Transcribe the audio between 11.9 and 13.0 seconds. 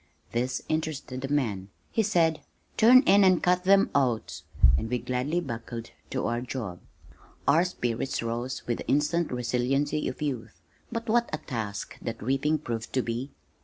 that reaping proved